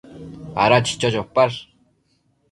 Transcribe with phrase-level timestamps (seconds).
[0.63, 1.59] Ada chicho chopash?